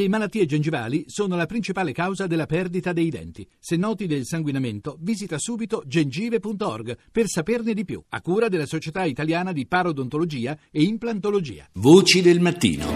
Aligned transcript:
Le 0.00 0.08
malattie 0.08 0.46
gengivali 0.46 1.04
sono 1.08 1.36
la 1.36 1.44
principale 1.44 1.92
causa 1.92 2.26
della 2.26 2.46
perdita 2.46 2.94
dei 2.94 3.10
denti. 3.10 3.46
Se 3.58 3.76
noti 3.76 4.06
del 4.06 4.24
sanguinamento, 4.24 4.96
visita 4.98 5.36
subito 5.38 5.82
gengive.org 5.84 6.96
per 7.12 7.26
saperne 7.26 7.74
di 7.74 7.84
più, 7.84 8.02
a 8.08 8.22
cura 8.22 8.48
della 8.48 8.64
Società 8.64 9.04
Italiana 9.04 9.52
di 9.52 9.66
Parodontologia 9.66 10.56
e 10.70 10.84
Implantologia. 10.84 11.68
Voci 11.74 12.22
del 12.22 12.40
mattino. 12.40 12.86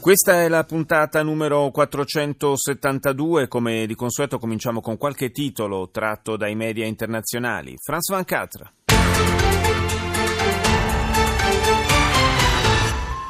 Questa 0.00 0.42
è 0.42 0.48
la 0.48 0.64
puntata 0.64 1.22
numero 1.22 1.70
472, 1.70 3.46
come 3.46 3.86
di 3.86 3.94
consueto 3.94 4.38
cominciamo 4.38 4.80
con 4.80 4.96
qualche 4.96 5.30
titolo 5.30 5.90
tratto 5.92 6.36
dai 6.36 6.56
media 6.56 6.86
internazionali. 6.86 7.76
France 7.80 8.12
24. 8.12 8.85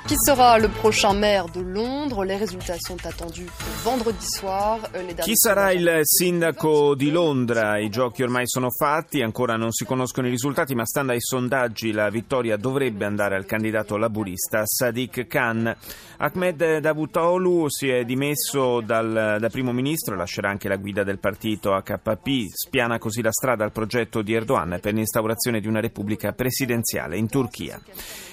Qui 0.06 0.14
sera 0.18 0.56
le 0.56 0.68
prochain 0.68 1.14
maire 1.14 1.46
de 1.52 1.60
Londres? 1.60 2.24
Les 2.24 2.36
résultats 2.36 2.78
sont 2.78 3.04
attendus 3.04 3.48
vendredi 3.82 4.24
soir. 4.24 4.78
Euh, 4.94 5.02
Chi 5.20 5.32
sarà 5.34 5.72
il 5.72 6.00
sindaco 6.04 6.94
di 6.94 7.10
Londra? 7.10 7.78
I 7.78 7.88
giochi 7.88 8.22
ormai 8.22 8.44
sono 8.46 8.70
fatti, 8.70 9.20
ancora 9.20 9.56
non 9.56 9.72
si 9.72 9.84
conoscono 9.84 10.28
i 10.28 10.30
risultati, 10.30 10.76
ma 10.76 10.86
stando 10.86 11.10
ai 11.10 11.20
sondaggi 11.20 11.90
la 11.90 12.08
vittoria 12.08 12.56
dovrebbe 12.56 13.04
andare 13.04 13.34
al 13.34 13.46
candidato 13.46 13.96
laburista 13.96 14.62
Sadiq 14.64 15.26
Khan. 15.26 15.76
Ahmed 16.18 16.78
Davutoglu 16.78 17.68
si 17.68 17.88
è 17.88 18.04
dimesso 18.04 18.80
dal, 18.80 19.38
da 19.40 19.48
primo 19.50 19.72
ministro 19.72 20.14
e 20.14 20.18
lascerà 20.18 20.48
anche 20.48 20.68
la 20.68 20.76
guida 20.76 21.02
del 21.02 21.18
partito 21.18 21.74
AKP, 21.74 22.46
spiana 22.52 22.98
così 22.98 23.22
la 23.22 23.32
strada 23.32 23.64
al 23.64 23.72
progetto 23.72 24.22
di 24.22 24.32
Erdogan 24.32 24.78
per 24.80 24.94
l'instaurazione 24.94 25.60
di 25.60 25.66
una 25.66 25.80
repubblica 25.80 26.32
presidenziale 26.32 27.16
in 27.18 27.28
Turchia. 27.28 27.80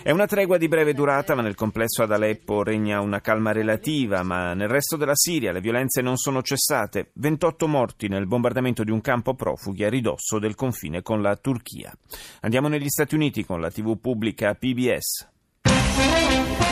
È 0.04 0.12
una 0.12 0.28
tregua 0.28 0.58
di 0.58 0.68
breve 0.68 0.94
durata, 0.94 1.34
ma 1.34 1.42
nel 1.42 1.56
complesso 1.64 2.04
ad 2.04 2.12
Aleppo 2.12 2.62
regna 2.62 3.00
una 3.00 3.22
calma 3.22 3.54
relativa, 3.54 4.22
ma 4.22 4.54
nel 4.54 4.68
resto 4.68 4.98
della 4.98 5.16
Siria 5.16 5.54
le 5.54 5.62
violenze 5.62 6.02
non 6.02 6.18
sono 6.18 6.42
cessate. 6.42 7.12
28 7.14 7.70
morti 7.70 8.10
nel 8.10 8.28
bombardamento 8.28 8.84
di 8.84 8.92
un 8.92 9.00
campo 9.00 9.34
profughi 9.34 9.86
a 9.86 9.90
ridosso 9.90 10.40
del 10.40 10.56
confine 10.56 11.02
con 11.02 11.22
la 11.22 11.38
Turchia. 11.38 11.98
Andiamo 12.42 12.68
negli 12.68 12.90
Stati 12.90 13.16
Uniti 13.16 13.46
con 13.46 13.62
la 13.62 13.72
TV 13.72 13.98
pubblica 13.98 14.54
PBS. 14.56 16.63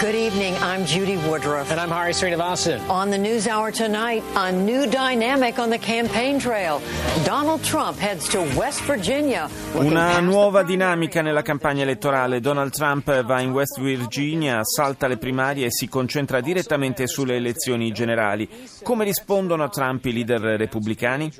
Good 0.00 0.14
evening. 0.14 0.56
I'm 0.62 0.86
Judy 0.86 1.18
Woodruff. 1.28 1.70
And 1.70 1.78
I'm 1.78 1.90
Hari 1.90 2.14
Srinivasan. 2.14 2.88
On 2.88 3.10
the 3.10 3.18
News 3.18 3.46
Hour 3.46 3.70
tonight, 3.70 4.22
a 4.34 4.50
new 4.50 4.88
dynamic 4.88 5.58
on 5.58 5.68
the 5.68 5.76
campaign 5.76 6.38
trail. 6.38 6.80
Donald 7.22 7.62
Trump 7.62 7.98
heads 7.98 8.26
to 8.28 8.40
West 8.56 8.82
Virginia. 8.86 9.46
Una 9.74 10.18
nuova 10.20 10.62
dinamica 10.62 11.20
nella 11.20 11.42
campagna 11.42 11.82
elettorale. 11.82 12.40
Donald 12.40 12.72
Trump 12.72 13.24
va 13.24 13.42
in 13.42 13.50
West 13.50 13.78
Virginia, 13.78 14.64
salta 14.64 15.06
le 15.06 15.18
primarie 15.18 15.66
e 15.66 15.70
si 15.70 15.86
concentra 15.86 16.40
direttamente 16.40 17.06
sulle 17.06 17.36
elezioni 17.36 17.92
generali. 17.92 18.48
Come 18.82 19.04
rispondono 19.04 19.64
a 19.64 19.68
Trump 19.68 20.06
i 20.06 20.14
leader 20.14 20.40
repubblicani? 20.40 21.30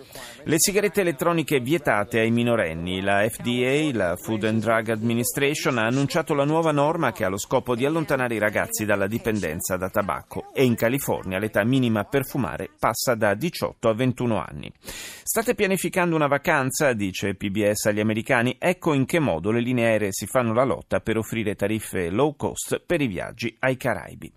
Le 0.44 0.56
sigarette 0.58 1.00
elettroniche 1.00 1.60
vietate 1.60 2.18
ai 2.18 2.30
minorenni. 2.30 3.00
La 3.00 3.26
FDA, 3.26 3.88
la 3.96 4.16
Food 4.16 4.44
and 4.44 4.60
Drug 4.60 4.90
Administration, 4.90 5.78
ha 5.78 5.86
annunciato 5.86 6.34
la 6.34 6.44
nuova 6.44 6.72
norma 6.72 7.12
che 7.12 7.24
ha 7.24 7.28
lo 7.28 7.38
scopo 7.38 7.74
di 7.74 7.86
allontanare 7.86 8.34
i 8.34 8.38
ragazzi 8.38 8.48
ragazzi 8.50 8.84
dalla 8.84 9.06
dipendenza 9.06 9.76
da 9.76 9.88
tabacco 9.88 10.52
e 10.52 10.64
in 10.64 10.74
California 10.74 11.38
l'età 11.38 11.62
minima 11.62 12.02
per 12.02 12.26
fumare 12.26 12.68
passa 12.76 13.14
da 13.14 13.34
18 13.34 13.88
a 13.88 13.94
21 13.94 14.44
anni. 14.44 14.72
State 14.82 15.54
pianificando 15.54 16.16
una 16.16 16.26
vacanza, 16.26 16.92
dice 16.92 17.36
PBS 17.36 17.86
agli 17.86 18.00
americani, 18.00 18.56
ecco 18.58 18.92
in 18.92 19.06
che 19.06 19.20
modo 19.20 19.52
le 19.52 19.60
linee 19.60 19.86
aeree 19.86 20.08
si 20.10 20.26
fanno 20.26 20.52
la 20.52 20.64
lotta 20.64 20.98
per 20.98 21.16
offrire 21.16 21.54
tariffe 21.54 22.10
low 22.10 22.34
cost 22.34 22.82
per 22.84 23.00
i 23.00 23.06
viaggi 23.06 23.54
ai 23.60 23.76
Caraibi. 23.76 24.32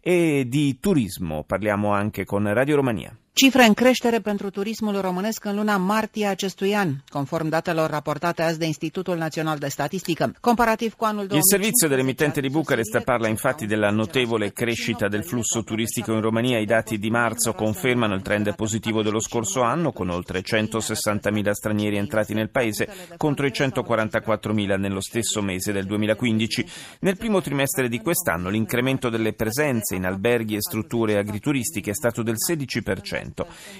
E 0.00 0.44
di 0.48 0.78
turismo 0.80 1.44
parliamo 1.44 1.92
anche 1.92 2.24
con 2.24 2.50
Radio 2.50 2.76
Romania. 2.76 3.14
Cifre 3.38 3.64
în 3.64 3.74
creștere 3.74 4.18
pentru 4.18 4.50
turismul 4.50 5.00
românesc 5.00 5.44
în 5.44 5.56
luna 5.56 5.76
martie 5.76 6.26
acestui 6.26 6.74
an, 6.74 6.94
conform 7.08 7.48
datelor 7.48 7.90
raportate 7.90 8.42
azi 8.42 8.58
de 8.58 8.66
Institutul 8.66 9.16
Național 9.16 9.58
de 9.58 9.68
Statistică. 9.68 10.32
Comparativ 10.40 10.94
cu 10.94 11.04
anul 11.04 11.26
2015... 11.26 11.36
Il 11.36 11.60
servizio 11.60 11.88
dell'emittente 11.88 12.40
di 12.40 12.50
Bucarest 12.50 13.04
parla 13.04 13.28
infatti 13.28 13.66
della 13.66 13.90
notevole 13.90 14.50
crescita 14.50 15.08
del 15.08 15.24
flusso 15.24 15.62
turistico 15.62 16.12
in 16.12 16.20
Romania. 16.20 16.58
I 16.58 16.64
dati 16.64 16.98
di 16.98 17.10
marzo 17.10 17.52
confermano 17.52 18.14
il 18.14 18.22
trend 18.22 18.54
positivo 18.54 19.02
dello 19.02 19.20
scorso 19.20 19.62
anno, 19.62 19.92
con 19.92 20.08
oltre 20.08 20.40
160.000 20.40 21.50
stranieri 21.50 21.96
entrati 21.96 22.34
nel 22.34 22.50
paese 22.50 22.88
contro 23.16 23.46
i 23.46 23.52
144.000 23.54 24.78
nello 24.78 25.00
stesso 25.00 25.42
mese 25.42 25.70
del 25.70 25.86
2015. 25.86 26.66
Nel 27.00 27.16
primo 27.16 27.40
trimestre 27.40 27.88
di 27.88 28.00
quest'anno 28.00 28.48
l'incremento 28.48 29.08
delle 29.08 29.32
presenze 29.32 29.94
in 29.94 30.06
alberghi 30.06 30.56
e 30.56 30.60
strutture 30.60 31.18
agrituristiche 31.18 31.92
è 31.92 31.94
stato 31.94 32.24
del 32.24 32.34
16% 32.36 33.26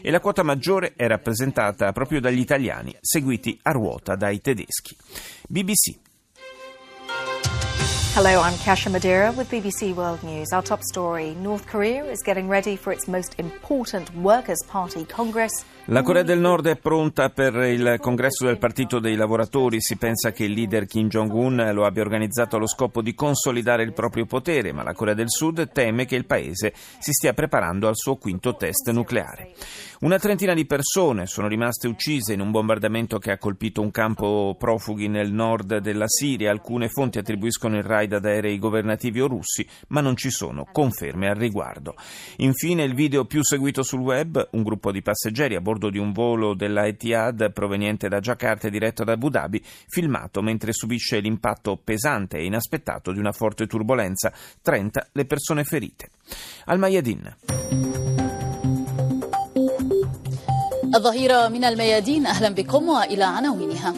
e 0.01 0.11
la 0.11 0.21
quota 0.21 0.43
maggiore 0.43 0.95
è 0.97 1.07
rappresentata 1.07 1.93
proprio 1.93 2.21
dagli 2.21 2.41
italiani, 2.41 2.97
seguiti 3.01 3.59
a 3.63 3.73
ruota 3.73 4.17
dai 4.17 4.41
tedeschi. 4.41 4.97
BBC. 5.49 6.07
Hello, 8.15 8.41
I'm 8.41 8.57
Kasha 8.65 8.91
Madeira 8.91 9.31
with 9.31 9.49
BBC 9.49 9.95
World 9.95 10.23
News. 10.23 10.51
Our 10.53 10.63
top 10.63 10.81
story 10.83 11.35
North 11.35 11.67
Korea 11.67 12.05
is 12.11 12.21
getting 12.23 12.49
ready 12.49 12.77
for 12.77 12.93
its 12.93 13.07
most 13.07 13.35
important 13.39 14.11
Workers' 14.17 14.65
Party 14.67 15.05
Congress. 15.05 15.65
La 15.91 16.03
Corea 16.03 16.23
del 16.23 16.39
Nord 16.39 16.67
è 16.67 16.77
pronta 16.77 17.31
per 17.31 17.55
il 17.55 17.97
congresso 17.99 18.45
del 18.45 18.59
Partito 18.59 18.99
dei 18.99 19.17
Lavoratori. 19.17 19.81
Si 19.81 19.97
pensa 19.97 20.33
che 20.33 20.45
il 20.45 20.53
leader 20.53 20.85
Kim 20.85 21.09
Jong-un 21.09 21.71
lo 21.73 21.87
abbia 21.87 22.03
organizzato 22.03 22.57
allo 22.57 22.67
scopo 22.67 23.01
di 23.01 23.15
consolidare 23.15 23.85
il 23.85 23.95
proprio 23.95 24.27
potere, 24.27 24.71
ma 24.73 24.83
la 24.83 24.93
Corea 24.93 25.15
del 25.15 25.31
Sud 25.31 25.73
teme 25.73 26.05
che 26.05 26.15
il 26.15 26.27
paese 26.27 26.75
si 26.99 27.13
stia 27.13 27.33
preparando 27.33 27.89
al 27.89 27.97
suo 27.97 28.17
quinto 28.17 28.55
test 28.55 28.91
nucleare. 28.91 29.53
Una 30.01 30.19
trentina 30.19 30.53
di 30.53 30.67
persone 30.67 31.25
sono 31.25 31.49
rimaste 31.49 31.89
uccise 31.89 32.35
in 32.35 32.41
un 32.41 32.51
bombardamento 32.51 33.19
che 33.19 33.33
ha 33.33 33.39
colpito 33.39 33.81
un 33.81 33.91
campo 33.91 34.55
profughi 34.59 35.09
nel 35.09 35.33
nord 35.33 35.79
della 35.79 36.07
Siria. 36.07 36.51
Alcune 36.51 36.89
fonti 36.89 37.19
attribuiscono 37.19 37.79
il 37.79 37.83
raid 37.83 38.13
ad 38.13 38.27
aerei 38.27 38.59
governativi 38.59 39.23
o 39.23 39.27
russi, 39.27 39.67
ma 39.89 40.03
non 40.03 40.17
ci 40.17 40.31
sono 40.31 40.69
conferme 40.71 41.31
al 41.31 41.37
riguardo. 41.37 41.95
Infine, 42.37 42.85
il 42.85 42.95
video 42.95 43.25
più 43.25 43.43
seguito 43.43 43.83
sul 43.83 44.01
web, 44.01 44.49
un 44.53 44.63
gruppo 44.63 44.93
di 44.93 45.01
passeggeri 45.01 45.57
a 45.57 45.61
bordo 45.61 45.77
di 45.90 45.98
un 45.98 46.12
volo 46.12 46.54
della 46.54 46.86
Etihad 46.86 47.52
proveniente 47.52 48.08
da 48.08 48.20
Jakarta 48.20 48.68
e 48.68 48.72
diretto 48.72 49.04
da 49.04 49.14
Abu 49.14 49.30
Dhabi, 49.30 49.62
filmato 49.64 50.42
mentre 50.42 50.74
subisce 50.74 51.20
l'impatto 51.20 51.80
pesante 51.84 52.38
e 52.38 52.46
inaspettato 52.46 53.12
di 53.12 53.20
una 53.20 53.32
forte 53.32 53.68
turbolenza. 53.68 54.32
30 54.62 55.08
le 55.12 55.26
persone 55.26 55.64
ferite. 55.64 56.10
Al 56.66 56.80
Mayadin. 56.80 57.36
الظهيرة 60.94 61.48
من 61.48 61.64
الميادين 61.64 62.26
أهلا 62.26 62.50
بكم 62.50 62.90
وإلى 62.90 63.24
عناوينها 63.24 63.94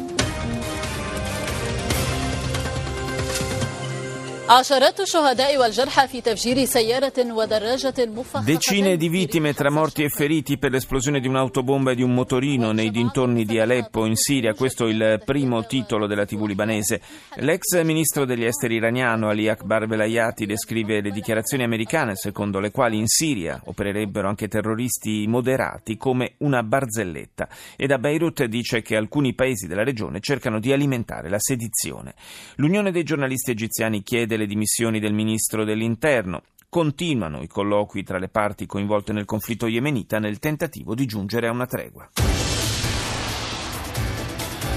Decine 8.42 8.96
di 8.96 9.08
vittime 9.08 9.54
tra 9.54 9.70
morti 9.70 10.02
e 10.02 10.08
feriti 10.08 10.58
per 10.58 10.72
l'esplosione 10.72 11.20
di 11.20 11.28
un'autobomba 11.28 11.92
e 11.92 11.94
di 11.94 12.02
un 12.02 12.12
motorino 12.12 12.72
nei 12.72 12.90
dintorni 12.90 13.44
di 13.44 13.60
Aleppo 13.60 14.06
in 14.06 14.16
Siria. 14.16 14.54
Questo 14.54 14.88
è 14.88 14.90
il 14.90 15.22
primo 15.24 15.66
titolo 15.66 16.08
della 16.08 16.24
TV 16.24 16.46
libanese. 16.46 17.00
L'ex 17.36 17.80
ministro 17.84 18.24
degli 18.24 18.42
esteri 18.42 18.74
iraniano 18.74 19.28
Ali 19.28 19.48
Akbar 19.48 19.86
Velayati 19.86 20.46
descrive 20.46 21.00
le 21.00 21.12
dichiarazioni 21.12 21.62
americane 21.62 22.16
secondo 22.16 22.58
le 22.58 22.72
quali 22.72 22.98
in 22.98 23.06
Siria 23.06 23.62
opererebbero 23.66 24.26
anche 24.26 24.48
terroristi 24.48 25.28
moderati 25.28 25.96
come 25.96 26.34
una 26.38 26.64
barzelletta 26.64 27.48
e 27.76 27.86
da 27.86 27.98
Beirut 27.98 28.42
dice 28.46 28.82
che 28.82 28.96
alcuni 28.96 29.32
paesi 29.32 29.68
della 29.68 29.84
regione 29.84 30.18
cercano 30.18 30.58
di 30.58 30.72
alimentare 30.72 31.28
la 31.28 31.38
sedizione. 31.38 32.14
L'Unione 32.56 32.90
dei 32.90 33.04
giornalisti 33.04 33.52
egiziani 33.52 34.02
chiede 34.02 34.38
le 34.40 34.46
dimissioni 34.46 34.98
del 35.00 35.12
ministro 35.12 35.64
dell'Interno. 35.64 36.42
Continuano 36.68 37.42
i 37.42 37.46
colloqui 37.46 38.02
tra 38.02 38.18
le 38.18 38.28
parti 38.28 38.66
coinvolte 38.66 39.12
nel 39.12 39.24
conflitto 39.24 39.66
yemenita 39.66 40.18
nel 40.18 40.38
tentativo 40.38 40.94
di 40.94 41.04
giungere 41.04 41.48
a 41.48 41.52
una 41.52 41.66
tregua. 41.66 42.08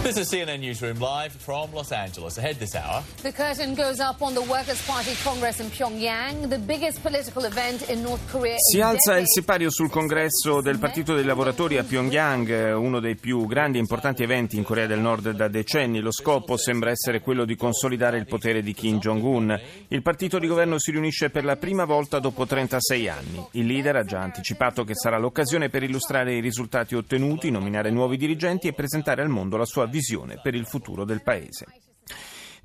This 0.04 0.18
is 0.18 0.30
CNN 0.30 0.60
Newsroom 0.60 1.00
live 1.00 1.32
from 1.32 1.72
Los 1.72 1.94
Angeles. 1.94 2.38
Ahead 2.38 2.58
this 2.58 2.76
hour. 2.76 3.02
The 3.22 3.32
curtain 3.32 3.74
goes 3.74 4.02
up 4.02 4.22
on 4.22 4.34
the 4.34 4.42
Workers' 4.42 4.86
Party 4.86 5.16
Congress 5.24 5.62
in 5.62 5.70
Pyongyang, 5.70 6.50
the 6.50 6.60
biggest 6.60 7.02
political 7.02 7.46
event 7.46 7.90
in 7.90 8.02
North 8.02 8.30
Korea. 8.30 8.58
Si 8.58 8.82
alza 8.82 9.18
il 9.18 9.24
sipario 9.28 9.70
sul 9.70 9.90
congresso 9.90 10.60
del 10.60 10.78
Partito 10.78 11.16
dei 11.16 11.24
Lavoratori 11.24 11.78
a 11.78 11.86
Pyongyang, 11.86 12.76
uno 12.76 13.00
dei 13.00 13.16
più 13.16 13.46
grandi 13.48 13.78
e 13.78 13.80
importanti 13.80 14.24
eventi 14.24 14.58
in 14.58 14.64
Corea 14.64 14.88
del 14.88 15.00
Nord 15.00 15.32
da 15.32 15.48
decenni. 15.48 16.02
Lo 16.02 16.12
scopo 16.12 16.58
sembra 16.58 16.90
essere 16.90 17.22
quello 17.22 17.46
di 17.46 17.56
consolidare 17.56 18.18
il 18.18 18.26
potere 18.26 18.62
di 18.62 18.74
Kim 18.74 19.00
Jong-un. 19.00 19.58
Il 19.88 20.02
partito 20.02 20.38
di 20.38 20.48
governo 20.48 20.80
si 20.80 20.92
riunisce 20.92 21.30
per 21.30 21.46
la 21.46 21.56
prima 21.56 21.86
volta 21.86 22.20
dopo 22.20 22.46
36 22.46 23.08
anni. 23.08 23.48
Il 23.52 23.68
leader 23.68 23.96
ha 23.96 24.04
già 24.04 24.20
anticipato 24.20 24.84
che 24.84 24.96
sarà 24.96 25.18
l'occasione 25.18 25.70
per 25.70 25.82
illustrare 25.82 26.36
i 26.36 26.42
risultati 26.42 26.94
ottenuti, 26.94 27.50
nominare 27.52 27.90
nuovi 27.90 28.18
dirigenti 28.18 28.68
e 28.68 28.74
presentare 28.74 29.22
al 29.22 29.30
mondo 29.30 29.56
la 29.56 29.64
sua 29.64 29.92
visione 29.94 30.40
per 30.42 30.56
il 30.56 30.66
futuro 30.66 31.06
del 31.06 31.22
paese. 31.22 31.66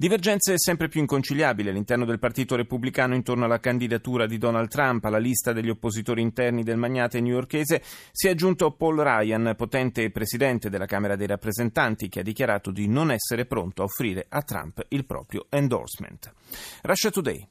Divergenze 0.00 0.54
sempre 0.56 0.88
più 0.88 1.00
inconciliabili 1.00 1.68
all'interno 1.68 2.04
del 2.04 2.20
Partito 2.20 2.54
Repubblicano 2.54 3.16
intorno 3.16 3.44
alla 3.44 3.58
candidatura 3.58 4.26
di 4.26 4.38
Donald 4.38 4.68
Trump 4.68 5.04
alla 5.04 5.18
lista 5.18 5.52
degli 5.52 5.68
oppositori 5.68 6.22
interni 6.22 6.62
del 6.62 6.76
magnate 6.76 7.20
newyorkese 7.20 7.82
si 8.12 8.28
è 8.28 8.30
aggiunto 8.30 8.70
Paul 8.70 9.00
Ryan, 9.00 9.54
potente 9.56 10.08
presidente 10.10 10.70
della 10.70 10.86
Camera 10.86 11.16
dei 11.16 11.26
rappresentanti, 11.26 12.08
che 12.08 12.20
ha 12.20 12.22
dichiarato 12.22 12.70
di 12.70 12.86
non 12.86 13.10
essere 13.10 13.44
pronto 13.44 13.82
a 13.82 13.86
offrire 13.86 14.24
a 14.28 14.40
Trump 14.42 14.86
il 14.90 15.04
proprio 15.04 15.46
endorsement. 15.50 16.32
Russia 16.82 17.10
Today. 17.10 17.48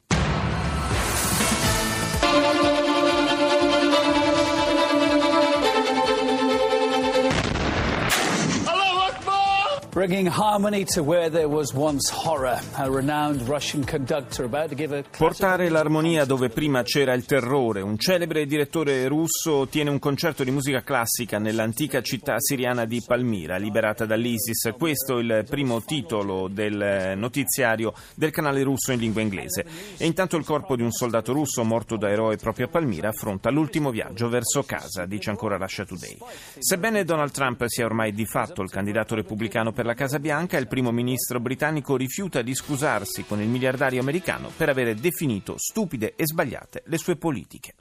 Portare 15.17 15.69
l'armonia 15.69 16.23
dove 16.23 16.49
prima 16.49 16.83
c'era 16.83 17.15
il 17.15 17.25
terrore. 17.25 17.81
Un 17.81 17.97
celebre 17.97 18.45
direttore 18.45 19.07
russo 19.07 19.67
tiene 19.67 19.89
un 19.89 19.97
concerto 19.97 20.43
di 20.43 20.51
musica 20.51 20.83
classica 20.83 21.39
nell'antica 21.39 22.03
città 22.03 22.35
siriana 22.37 22.85
di 22.85 23.01
Palmira, 23.03 23.57
liberata 23.57 24.05
dall'ISIS. 24.05 24.71
Questo 24.77 25.17
è 25.17 25.21
il 25.23 25.45
primo 25.49 25.81
titolo 25.81 26.47
del 26.47 27.13
notiziario 27.15 27.91
del 28.13 28.29
canale 28.29 28.61
russo 28.61 28.91
in 28.91 28.99
lingua 28.99 29.21
inglese. 29.21 29.65
E 29.97 30.05
intanto 30.05 30.37
il 30.37 30.45
corpo 30.45 30.75
di 30.75 30.83
un 30.83 30.91
soldato 30.91 31.33
russo 31.33 31.63
morto 31.63 31.97
da 31.97 32.11
eroe 32.11 32.37
proprio 32.37 32.67
a 32.67 32.69
Palmira 32.69 33.09
affronta 33.09 33.49
l'ultimo 33.49 33.89
viaggio 33.89 34.29
verso 34.29 34.61
casa, 34.61 35.07
dice 35.07 35.31
ancora 35.31 35.57
Russia 35.57 35.85
Today. 35.85 36.19
Sebbene 36.59 37.03
Donald 37.03 37.31
Trump 37.31 37.65
sia 37.65 37.85
ormai 37.85 38.13
di 38.13 38.27
fatto 38.27 38.61
il 38.61 38.69
candidato 38.69 39.15
repubblicano 39.15 39.71
per 39.71 39.85
la 39.87 39.95
Casa 39.95 40.19
Bianca, 40.19 40.57
il 40.57 40.67
primo 40.67 40.91
ministro 40.91 41.39
britannico 41.39 41.95
rifiuta 41.95 42.41
di 42.41 42.53
scusarsi 42.53 43.25
con 43.25 43.41
il 43.41 43.47
miliardario 43.47 44.01
americano 44.01 44.51
per 44.55 44.69
aver 44.69 44.93
definito 44.95 45.55
stupide 45.57 46.13
e 46.15 46.27
sbagliate 46.27 46.83
le 46.85 46.97
sue 46.97 47.15
politiche. 47.15 47.73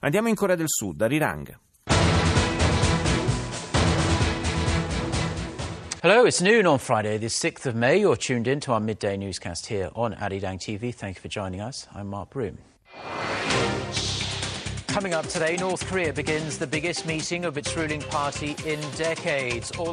Andiamo 0.00 0.28
in 0.28 0.34
Corea 0.34 0.54
del 0.54 0.68
Sud, 0.68 1.00
a 1.00 1.06
Rirang. 1.06 1.58
Hello, 6.02 6.26
it's 6.26 6.42
noon 6.42 6.66
on 6.66 6.78
Friday, 6.78 7.18
the 7.18 7.28
6th 7.28 7.66
of 7.66 7.74
May. 7.74 8.00
You're 8.00 8.18
tuned 8.18 8.46
in 8.46 8.60
to 8.60 8.72
our 8.72 8.80
midday 8.80 9.16
newscast 9.16 9.66
here 9.66 9.90
on 9.94 10.12
Arirang 10.12 10.58
TV. 10.58 10.94
Thank 10.94 11.16
you 11.16 11.22
for 11.22 11.28
joining 11.28 11.62
us. 11.62 11.88
I'm 11.94 12.08
Mark 12.08 12.28
Broom. 12.28 12.58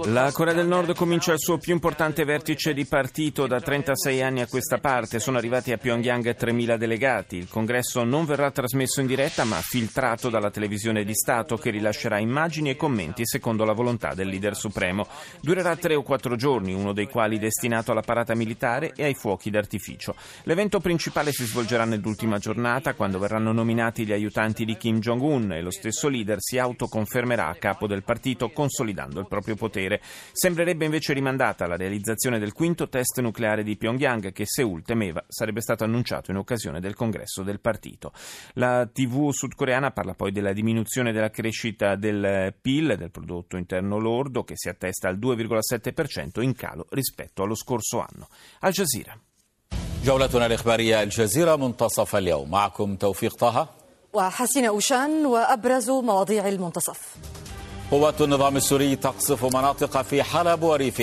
La 0.06 0.32
Corea 0.32 0.54
del 0.54 0.68
Nord 0.68 0.94
comincia 0.94 1.32
il 1.32 1.40
suo 1.40 1.58
più 1.58 1.74
importante 1.74 2.24
vertice 2.24 2.72
di 2.72 2.86
partito 2.86 3.48
da 3.48 3.60
36 3.60 4.22
anni 4.22 4.42
a 4.42 4.48
questa 4.48 4.78
parte. 4.78 5.20
Sono 5.20 5.40
arrivati 5.40 5.72
a 5.72 5.78
Pyongyang 5.78 6.36
3.000 6.38 6.76
delegati. 6.76 7.38
Il 7.38 7.50
congresso 7.50 8.04
non 8.04 8.26
verrà 8.26 8.52
trasmesso 8.52 9.02
in 9.02 9.08
diretta, 9.08 9.44
ma 9.44 9.56
filtrato 9.56 10.30
dalla 10.30 10.52
televisione 10.52 11.04
di 11.04 11.16
Stato 11.16 11.58
che 11.58 11.72
rilascerà 11.72 12.20
immagini 12.20 12.70
e 12.70 12.76
commenti 12.76 13.26
secondo 13.26 13.66
la 13.66 13.74
volontà 13.74 14.14
del 14.14 14.28
leader 14.28 14.56
supremo. 14.56 15.08
Durerà 15.42 15.76
tre 15.78 15.96
o 15.96 16.04
quattro 16.04 16.36
giorni, 16.36 16.76
uno 16.76 16.94
dei 16.94 17.08
quali 17.08 17.40
destinato 17.40 17.92
alla 17.92 18.02
parata 18.02 18.36
militare 18.36 18.94
e 18.96 19.06
ai 19.06 19.16
fuochi 19.16 19.50
d'artificio. 19.50 20.14
L'evento 20.44 20.80
principale 20.80 21.32
si 21.32 21.44
svolgerà 21.44 21.86
nell'ultima 21.86 22.38
giornata, 22.38 22.94
quando 22.94 23.18
verranno 23.18 23.52
nominati 23.52 24.06
gli 24.06 24.14
aiutanti 24.14 24.64
di 24.64 24.78
Kim 24.78 24.90
Kim 24.91 24.99
Jong-un 24.99 25.53
e 25.53 25.61
lo 25.61 25.71
stesso 25.71 26.09
leader 26.09 26.39
si 26.41 26.59
autoconfermerà 26.59 27.47
a 27.47 27.55
capo 27.55 27.87
del 27.87 28.03
partito 28.03 28.49
consolidando 28.49 29.21
il 29.21 29.29
proprio 29.29 29.55
potere. 29.55 30.01
Sembrerebbe 30.33 30.87
invece 30.87 31.13
rimandata 31.13 31.69
la 31.69 31.77
realizzazione 31.77 32.39
del 32.39 32.53
quinto 32.53 32.89
test 32.89 33.21
nucleare 33.21 33.63
di 33.63 33.77
Pyongyang 33.77 34.33
che 34.33 34.47
Seoul 34.47 34.83
temeva 34.83 35.25
sarebbe 35.29 35.61
stato 35.61 35.85
annunciato 35.85 36.33
in 36.33 36.39
occasione 36.39 36.81
del 36.81 36.95
congresso 36.95 37.43
del 37.43 37.61
partito. 37.61 38.13
La 38.55 38.89
TV 38.93 39.31
sudcoreana 39.31 39.93
parla 39.93 40.15
poi 40.15 40.33
della 40.33 40.53
diminuzione 40.53 41.13
della 41.13 41.31
crescita 41.31 41.95
del 41.95 42.53
PIL, 42.61 42.97
del 42.97 43.11
prodotto 43.13 43.57
interno 43.57 43.99
lordo, 43.99 44.43
che 44.43 44.55
si 44.57 44.69
attesta 44.69 45.09
al 45.09 45.19
2,7% 45.19 46.43
in 46.43 46.55
calo 46.55 46.87
rispetto 46.91 47.43
allo 47.45 47.55
scorso 47.55 48.01
anno. 48.01 48.29
Al 48.61 48.73
Jazeera. 48.73 49.17
جولتنا 50.07 50.47
الإخبارية 50.47 51.03
الجزيرة 51.03 51.57
منتصف 51.57 52.17
اليوم 52.17 52.51
معكم 52.51 52.97
توفيق 52.97 53.35
طه 53.35 53.80
وحسين 54.14 54.66
أوشان 54.66 55.26
وأبرز 55.26 55.90
مواضيع 55.90 56.48
المنتصف. 56.48 57.00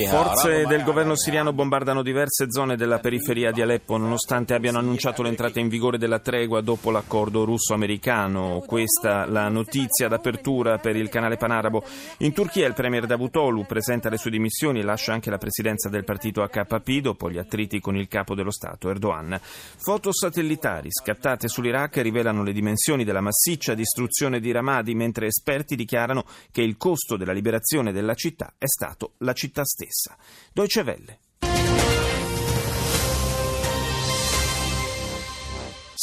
Forze 0.07 0.65
del 0.65 0.81
governo 0.81 1.15
siriano 1.15 1.53
bombardano 1.53 2.01
diverse 2.01 2.47
zone 2.49 2.75
della 2.75 2.97
periferia 2.97 3.51
di 3.51 3.61
Aleppo 3.61 3.95
nonostante 3.97 4.55
abbiano 4.55 4.79
annunciato 4.79 5.21
l'entrata 5.21 5.59
in 5.59 5.67
vigore 5.67 5.99
della 5.99 6.17
tregua 6.17 6.61
dopo 6.61 6.89
l'accordo 6.89 7.43
russo-americano. 7.43 8.63
Questa 8.65 9.27
la 9.27 9.49
notizia 9.49 10.07
d'apertura 10.07 10.79
per 10.79 10.95
il 10.95 11.09
canale 11.09 11.37
panarabo. 11.37 11.83
In 12.19 12.33
Turchia 12.33 12.65
il 12.65 12.73
premier 12.73 13.05
Davutoglu 13.05 13.67
presenta 13.67 14.09
le 14.09 14.17
sue 14.17 14.31
dimissioni 14.31 14.79
e 14.79 14.83
lascia 14.83 15.13
anche 15.13 15.29
la 15.29 15.37
presidenza 15.37 15.89
del 15.89 16.03
partito 16.03 16.41
AKP 16.41 16.89
dopo 17.01 17.29
gli 17.29 17.37
attriti 17.37 17.79
con 17.79 17.97
il 17.97 18.07
capo 18.07 18.33
dello 18.33 18.51
Stato 18.51 18.89
Erdogan. 18.89 19.39
Foto 19.77 20.11
satellitari 20.11 20.87
scattate 20.89 21.49
sull'Iraq 21.49 21.97
rivelano 21.97 22.41
le 22.41 22.51
dimensioni 22.51 23.03
della 23.03 23.21
massiccia 23.21 23.75
distruzione 23.75 24.39
di 24.39 24.51
Ramadi 24.51 24.95
mentre 24.95 25.27
esperti 25.27 25.75
dichiarano 25.75 26.25
che 26.51 26.63
il 26.63 26.77
costo 26.79 27.15
della 27.15 27.33
liberazione 27.33 27.91
della 27.91 28.15
città 28.15 28.55
è 28.57 28.65
stato 28.65 29.13
la 29.19 29.33
città 29.33 29.63
stessa. 29.63 30.17
Deutsche 30.51 30.81
Welle. 30.81 31.19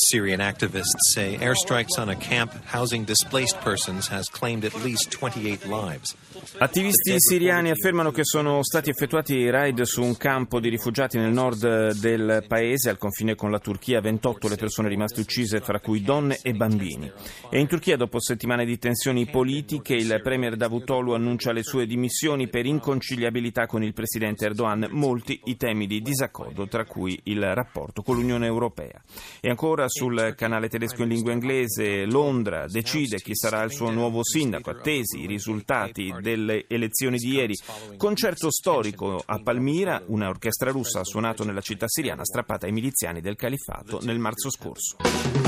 Syrian 0.08 0.38
activists 0.38 1.10
say 1.12 1.36
airstrikes 1.38 1.98
on 1.98 2.10
a 2.10 2.14
camp 2.14 2.52
housing 2.64 3.04
displaced 3.04 3.58
persons 3.60 4.06
has 4.06 4.28
claimed 4.28 4.64
at 4.64 4.72
least 4.84 5.10
28 5.10 5.66
lives. 5.66 6.14
Attivisti 6.58 7.14
siriani 7.16 7.70
affermano 7.70 8.12
che 8.12 8.24
sono 8.24 8.62
stati 8.62 8.88
effettuati 8.88 9.50
raid 9.50 9.82
su 9.82 10.02
un 10.02 10.16
campo 10.16 10.60
di 10.60 10.68
rifugiati 10.68 11.18
nel 11.18 11.32
nord 11.32 11.92
del 11.98 12.44
paese, 12.46 12.88
al 12.88 12.98
confine 12.98 13.34
con 13.34 13.50
la 13.50 13.58
Turchia, 13.58 14.00
28 14.00 14.48
le 14.48 14.56
persone 14.56 14.88
rimaste 14.88 15.20
uccise, 15.20 15.60
fra 15.60 15.80
cui 15.80 16.02
donne 16.02 16.38
e 16.40 16.52
bambini. 16.52 17.10
E 17.50 17.58
in 17.58 17.66
Turchia, 17.66 17.96
dopo 17.96 18.20
settimane 18.20 18.64
di 18.64 18.78
tensioni 18.78 19.26
politiche, 19.26 19.94
il 19.94 20.20
premier 20.22 20.56
Davutoglu 20.56 21.14
annuncia 21.14 21.50
le 21.52 21.64
sue 21.64 21.84
dimissioni 21.84 22.48
per 22.48 22.64
inconciliabilità 22.64 23.66
con 23.66 23.82
il 23.82 23.92
presidente 23.92 24.44
Erdogan, 24.44 24.86
molti 24.90 25.40
i 25.44 25.56
temi 25.56 25.86
di 25.86 26.00
disaccordo, 26.00 26.68
tra 26.68 26.84
cui 26.84 27.18
il 27.24 27.54
rapporto 27.54 28.02
con 28.02 28.14
l'Unione 28.14 28.46
Europea. 28.46 29.02
E 29.40 29.48
ancora 29.48 29.88
sul 29.96 30.34
canale 30.36 30.68
tedesco 30.68 31.04
in 31.04 31.08
lingua 31.08 31.32
inglese, 31.32 32.04
Londra 32.04 32.66
decide 32.66 33.16
chi 33.16 33.34
sarà 33.34 33.62
il 33.62 33.72
suo 33.72 33.90
nuovo 33.90 34.22
sindaco, 34.22 34.68
attesi 34.68 35.20
i 35.22 35.26
risultati 35.26 36.14
delle 36.20 36.66
elezioni 36.68 37.16
di 37.16 37.32
ieri. 37.32 37.54
Concerto 37.96 38.50
storico 38.50 39.22
a 39.24 39.40
Palmira, 39.40 40.02
un'orchestra 40.06 40.70
russa 40.70 41.00
ha 41.00 41.04
suonato 41.04 41.44
nella 41.44 41.62
città 41.62 41.86
siriana 41.88 42.24
strappata 42.26 42.66
ai 42.66 42.72
miliziani 42.72 43.22
del 43.22 43.36
califfato 43.36 44.00
nel 44.02 44.18
marzo 44.18 44.50
scorso. 44.50 45.45